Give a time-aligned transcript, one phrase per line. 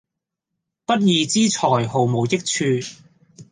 [0.87, 3.01] 不義之財毫無益處